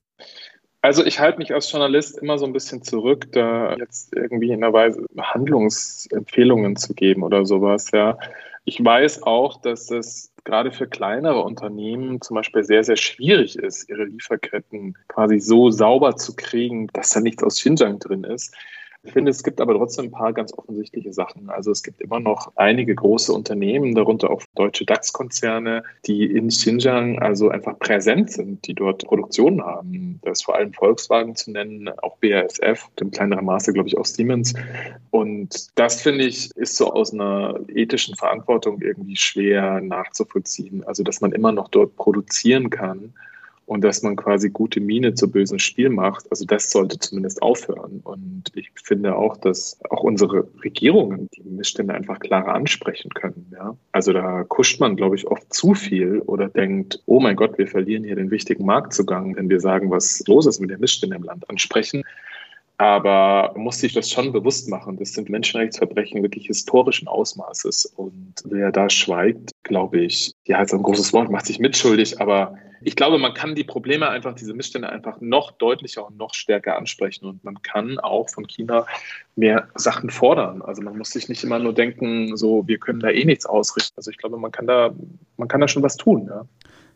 Also 0.85 1.03
ich 1.03 1.19
halte 1.19 1.39
mich 1.39 1.51
als 1.51 1.71
Journalist 1.71 2.19
immer 2.19 2.37
so 2.37 2.45
ein 2.45 2.53
bisschen 2.53 2.83
zurück, 2.83 3.31
da 3.31 3.75
jetzt 3.75 4.15
irgendwie 4.15 4.51
in 4.51 4.63
einer 4.63 4.71
Weise 4.71 5.03
Handlungsempfehlungen 5.17 6.75
zu 6.75 6.93
geben 6.93 7.23
oder 7.23 7.43
sowas, 7.43 7.89
ja. 7.91 8.19
Ich 8.65 8.85
weiß 8.85 9.23
auch, 9.23 9.59
dass 9.59 9.89
es 9.89 10.31
gerade 10.43 10.71
für 10.71 10.85
kleinere 10.85 11.41
Unternehmen 11.41 12.21
zum 12.21 12.35
Beispiel 12.35 12.63
sehr, 12.63 12.83
sehr 12.83 12.97
schwierig 12.97 13.57
ist, 13.57 13.89
ihre 13.89 14.03
Lieferketten 14.03 14.95
quasi 15.07 15.39
so 15.39 15.71
sauber 15.71 16.17
zu 16.17 16.35
kriegen, 16.35 16.85
dass 16.93 17.09
da 17.09 17.19
nichts 17.19 17.41
aus 17.41 17.55
Xinjiang 17.55 17.97
drin 17.97 18.23
ist. 18.23 18.53
Ich 19.05 19.13
finde, 19.13 19.29
es 19.29 19.43
gibt 19.43 19.61
aber 19.61 19.75
trotzdem 19.75 20.05
ein 20.05 20.11
paar 20.11 20.33
ganz 20.33 20.51
offensichtliche 20.57 21.13
Sachen. 21.13 21.49
Also 21.49 21.69
es 21.69 21.83
gibt 21.83 22.01
immer 22.01 22.19
noch 22.19 22.51
einige 22.55 22.95
große 22.95 23.31
Unternehmen, 23.31 23.93
darunter 23.93 24.31
auch 24.31 24.41
deutsche 24.55 24.83
DAX-Konzerne, 24.83 25.83
die 26.07 26.25
in 26.25 26.47
Xinjiang 26.47 27.19
also 27.19 27.49
einfach 27.49 27.77
präsent 27.77 28.31
sind, 28.31 28.65
die 28.65 28.73
dort 28.73 29.05
Produktion 29.05 29.63
haben. 29.63 30.19
Da 30.23 30.31
ist 30.31 30.43
vor 30.43 30.55
allem 30.55 30.73
Volkswagen 30.73 31.35
zu 31.35 31.51
nennen, 31.51 31.87
auch 32.01 32.17
BASF, 32.17 32.89
im 32.99 33.11
kleineren 33.11 33.45
Maße, 33.45 33.73
glaube 33.73 33.87
ich, 33.87 33.97
auch 33.97 34.05
Siemens. 34.05 34.55
Und 35.11 35.67
das, 35.75 36.01
finde 36.01 36.25
ich, 36.25 36.49
ist 36.55 36.75
so 36.75 36.91
aus 36.91 37.13
einer 37.13 37.59
ethischen 37.69 38.15
Verantwortung 38.15 38.81
irgendwie 38.81 39.15
schwer 39.15 39.81
nachzuvollziehen. 39.81 40.83
Also 40.83 41.03
dass 41.03 41.21
man 41.21 41.31
immer 41.31 41.51
noch 41.51 41.69
dort 41.69 41.95
produzieren 41.95 42.71
kann 42.71 43.13
und 43.65 43.83
dass 43.83 44.03
man 44.03 44.15
quasi 44.15 44.49
gute 44.49 44.79
Miene 44.79 45.13
zu 45.15 45.29
bösem 45.29 45.59
Spiel 45.59 45.89
macht. 45.89 46.29
Also 46.29 46.45
das 46.45 46.69
sollte 46.69 46.99
zumindest 46.99 47.41
aufhören. 47.41 48.01
Und 48.03 48.51
ich 48.53 48.69
finde 48.75 49.15
auch, 49.15 49.37
dass 49.37 49.79
auch 49.89 50.03
unsere 50.03 50.47
Regierungen 50.63 51.27
die 51.35 51.43
Missstände 51.43 51.93
einfach 51.93 52.19
klarer 52.19 52.53
ansprechen 52.53 53.09
können. 53.11 53.51
Ja? 53.51 53.75
Also 53.91 54.13
da 54.13 54.43
kuscht 54.43 54.79
man, 54.79 54.95
glaube 54.95 55.15
ich, 55.15 55.27
oft 55.27 55.51
zu 55.53 55.73
viel 55.73 56.19
oder 56.19 56.47
denkt, 56.49 57.01
oh 57.05 57.19
mein 57.19 57.35
Gott, 57.35 57.57
wir 57.57 57.67
verlieren 57.67 58.03
hier 58.03 58.15
den 58.15 58.31
wichtigen 58.31 58.65
Marktzugang, 58.65 59.35
wenn 59.35 59.49
wir 59.49 59.59
sagen, 59.59 59.89
was 59.89 60.23
los 60.27 60.45
ist 60.45 60.59
mit 60.59 60.69
den 60.69 60.79
Missständen 60.79 61.17
im 61.17 61.23
Land 61.23 61.49
ansprechen. 61.49 62.03
Aber 62.77 63.51
man 63.53 63.63
muss 63.63 63.79
sich 63.79 63.93
das 63.93 64.09
schon 64.09 64.33
bewusst 64.33 64.67
machen. 64.67 64.97
Das 64.97 65.13
sind 65.13 65.29
Menschenrechtsverbrechen 65.29 66.21
wirklich 66.21 66.47
historischen 66.47 67.07
Ausmaßes. 67.07 67.85
Und 67.95 68.33
wer 68.43 68.71
da 68.71 68.89
schweigt, 68.89 69.51
glaube 69.63 70.01
ich, 70.01 70.33
ja, 70.45 70.61
ist 70.61 70.73
ein 70.73 70.83
großes 70.83 71.13
Wort, 71.13 71.31
macht 71.31 71.45
sich 71.45 71.59
mitschuldig. 71.59 72.19
Aber 72.19 72.57
ich 72.81 72.95
glaube, 72.95 73.17
man 73.17 73.33
kann 73.33 73.55
die 73.55 73.63
Probleme 73.63 74.09
einfach, 74.09 74.35
diese 74.35 74.53
Missstände 74.53 74.89
einfach 74.89 75.21
noch 75.21 75.51
deutlicher 75.51 76.05
und 76.05 76.17
noch 76.17 76.33
stärker 76.33 76.77
ansprechen. 76.77 77.25
Und 77.25 77.43
man 77.45 77.61
kann 77.61 77.97
auch 77.99 78.29
von 78.29 78.45
China 78.45 78.85
mehr 79.37 79.69
Sachen 79.75 80.09
fordern. 80.09 80.61
Also 80.61 80.81
man 80.81 80.97
muss 80.97 81.11
sich 81.11 81.29
nicht 81.29 81.43
immer 81.45 81.59
nur 81.59 81.73
denken, 81.73 82.35
so, 82.35 82.67
wir 82.67 82.77
können 82.77 82.99
da 82.99 83.09
eh 83.09 83.23
nichts 83.23 83.45
ausrichten. 83.45 83.93
Also 83.95 84.11
ich 84.11 84.17
glaube, 84.17 84.37
man 84.37 84.51
kann 84.51 84.67
da, 84.67 84.93
man 85.37 85.47
kann 85.47 85.61
da 85.61 85.67
schon 85.69 85.81
was 85.83 85.95
tun. 85.95 86.27
Ja. 86.27 86.45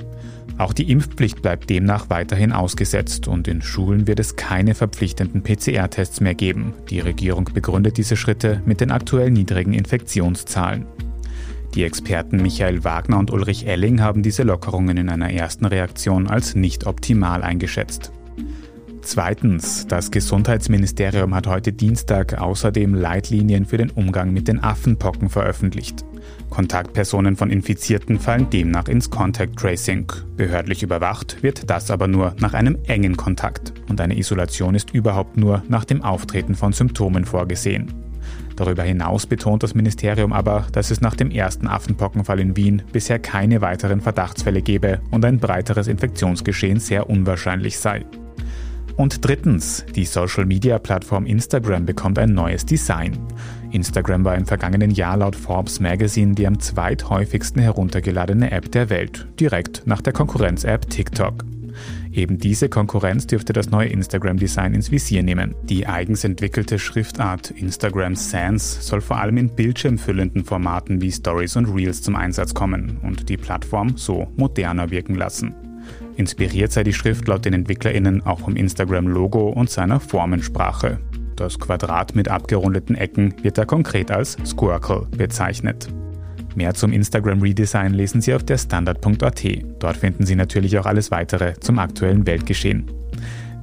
Auch 0.59 0.73
die 0.73 0.91
Impfpflicht 0.91 1.41
bleibt 1.41 1.69
demnach 1.69 2.09
weiterhin 2.09 2.51
ausgesetzt 2.51 3.29
und 3.29 3.47
in 3.47 3.61
Schulen 3.61 4.07
wird 4.07 4.19
es 4.19 4.35
keine 4.35 4.75
verpflichtenden 4.75 5.41
PCR-Tests 5.41 6.19
mehr 6.19 6.35
geben. 6.35 6.73
Die 6.89 6.99
Regierung 6.99 7.49
begründet 7.53 7.95
diese 7.95 8.17
Schritte 8.17 8.61
mit 8.65 8.81
den 8.81 8.91
aktuell 8.91 9.31
niedrigen 9.31 9.73
Infektionszahlen. 9.73 10.85
Die 11.75 11.83
Experten 11.83 12.41
Michael 12.41 12.83
Wagner 12.83 13.19
und 13.19 13.31
Ulrich 13.31 13.67
Elling 13.67 14.01
haben 14.01 14.21
diese 14.21 14.43
Lockerungen 14.43 14.97
in 14.97 15.07
einer 15.07 15.31
ersten 15.31 15.65
Reaktion 15.65 16.27
als 16.27 16.55
nicht 16.55 16.87
optimal 16.87 17.41
eingeschätzt. 17.41 18.11
Zweitens, 19.11 19.87
das 19.87 20.11
Gesundheitsministerium 20.11 21.33
hat 21.33 21.47
heute 21.47 21.73
Dienstag 21.73 22.39
außerdem 22.39 22.93
Leitlinien 22.93 23.65
für 23.65 23.77
den 23.77 23.89
Umgang 23.89 24.31
mit 24.31 24.47
den 24.47 24.63
Affenpocken 24.63 25.29
veröffentlicht. 25.29 26.05
Kontaktpersonen 26.51 27.35
von 27.35 27.49
Infizierten 27.49 28.19
fallen 28.19 28.51
demnach 28.51 28.87
ins 28.87 29.09
Contact 29.09 29.57
Tracing. 29.57 30.05
Behördlich 30.37 30.83
überwacht 30.83 31.41
wird 31.41 31.71
das 31.71 31.89
aber 31.89 32.07
nur 32.07 32.35
nach 32.37 32.53
einem 32.53 32.77
engen 32.85 33.17
Kontakt 33.17 33.73
und 33.89 33.99
eine 33.99 34.15
Isolation 34.15 34.75
ist 34.75 34.91
überhaupt 34.93 35.37
nur 35.37 35.63
nach 35.67 35.85
dem 35.85 36.03
Auftreten 36.03 36.53
von 36.53 36.71
Symptomen 36.71 37.25
vorgesehen. 37.25 37.91
Darüber 38.57 38.83
hinaus 38.83 39.25
betont 39.25 39.63
das 39.63 39.73
Ministerium 39.73 40.33
aber, 40.33 40.67
dass 40.71 40.91
es 40.91 41.01
nach 41.01 41.15
dem 41.15 41.31
ersten 41.31 41.65
Affenpockenfall 41.65 42.39
in 42.39 42.55
Wien 42.55 42.83
bisher 42.91 43.17
keine 43.17 43.61
weiteren 43.61 44.01
Verdachtsfälle 44.01 44.61
gebe 44.61 45.01
und 45.09 45.25
ein 45.25 45.39
breiteres 45.39 45.87
Infektionsgeschehen 45.87 46.79
sehr 46.79 47.09
unwahrscheinlich 47.09 47.79
sei. 47.79 48.05
Und 48.99 49.23
drittens, 49.23 49.85
die 49.95 50.03
Social-Media-Plattform 50.03 51.25
Instagram 51.25 51.85
bekommt 51.85 52.19
ein 52.19 52.33
neues 52.33 52.65
Design. 52.65 53.17
Instagram 53.71 54.25
war 54.25 54.35
im 54.35 54.45
vergangenen 54.45 54.91
Jahr 54.91 55.15
laut 55.15 55.37
Forbes 55.37 55.79
Magazine 55.79 56.35
die 56.35 56.45
am 56.45 56.59
zweithäufigsten 56.59 57.61
heruntergeladene 57.61 58.51
App 58.51 58.69
der 58.73 58.89
Welt, 58.89 59.25
direkt 59.39 59.83
nach 59.85 60.01
der 60.01 60.11
Konkurrenz-App 60.11 60.89
TikTok. 60.89 61.45
Eben 62.11 62.39
diese 62.39 62.67
Konkurrenz 62.67 63.25
dürfte 63.25 63.53
das 63.53 63.69
neue 63.69 63.87
Instagram-Design 63.87 64.73
ins 64.73 64.91
Visier 64.91 65.23
nehmen. 65.23 65.55
Die 65.63 65.87
eigens 65.87 66.25
entwickelte 66.25 66.77
Schriftart 66.77 67.51
Instagram 67.51 68.17
Sans 68.17 68.85
soll 68.85 68.99
vor 68.99 69.21
allem 69.21 69.37
in 69.37 69.55
bildschirmfüllenden 69.55 70.43
Formaten 70.43 70.99
wie 70.99 71.13
Stories 71.13 71.55
und 71.55 71.73
Reels 71.73 72.01
zum 72.01 72.17
Einsatz 72.17 72.53
kommen 72.53 72.97
und 73.01 73.29
die 73.29 73.37
Plattform 73.37 73.95
so 73.95 74.27
moderner 74.35 74.91
wirken 74.91 75.15
lassen. 75.15 75.68
Inspiriert 76.15 76.71
sei 76.71 76.83
die 76.83 76.93
Schrift 76.93 77.27
laut 77.27 77.45
den 77.45 77.53
EntwicklerInnen 77.53 78.25
auch 78.25 78.41
vom 78.41 78.55
Instagram-Logo 78.55 79.49
und 79.49 79.69
seiner 79.69 79.99
Formensprache. 79.99 80.99
Das 81.35 81.59
Quadrat 81.59 82.15
mit 82.15 82.27
abgerundeten 82.27 82.95
Ecken 82.95 83.33
wird 83.41 83.57
da 83.57 83.65
konkret 83.65 84.11
als 84.11 84.37
Squircle 84.45 85.07
bezeichnet. 85.15 85.87
Mehr 86.55 86.73
zum 86.73 86.91
Instagram-Redesign 86.91 87.93
lesen 87.93 88.21
Sie 88.21 88.33
auf 88.33 88.43
der 88.43 88.57
Standard.at. 88.57 89.43
Dort 89.79 89.97
finden 89.97 90.25
Sie 90.25 90.35
natürlich 90.35 90.77
auch 90.77 90.85
alles 90.85 91.11
weitere 91.11 91.53
zum 91.59 91.79
aktuellen 91.79 92.27
Weltgeschehen. 92.27 92.91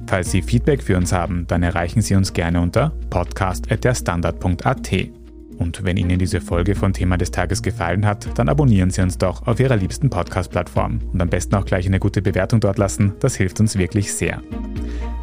Falls 0.07 0.31
Sie 0.31 0.41
Feedback 0.41 0.81
für 0.81 0.97
uns 0.97 1.11
haben, 1.11 1.45
dann 1.47 1.63
erreichen 1.63 2.01
Sie 2.01 2.15
uns 2.15 2.33
gerne 2.33 2.61
unter 2.61 2.93
podcast.derstandard.at. 3.09 5.16
Und 5.57 5.83
wenn 5.83 5.97
Ihnen 5.97 6.19
diese 6.19 6.39
Folge 6.39 6.75
von 6.75 6.93
Thema 6.93 7.17
des 7.17 7.31
Tages 7.31 7.61
gefallen 7.61 8.05
hat, 8.05 8.27
dann 8.37 8.49
abonnieren 8.49 8.91
Sie 8.91 9.01
uns 9.01 9.17
doch 9.17 9.47
auf 9.47 9.59
Ihrer 9.59 9.75
liebsten 9.75 10.09
Podcast-Plattform 10.09 10.99
und 11.11 11.21
am 11.21 11.29
besten 11.29 11.55
auch 11.55 11.65
gleich 11.65 11.87
eine 11.87 11.99
gute 11.99 12.21
Bewertung 12.21 12.59
dort 12.59 12.77
lassen, 12.77 13.13
das 13.19 13.35
hilft 13.35 13.59
uns 13.59 13.77
wirklich 13.77 14.13
sehr. 14.13 14.41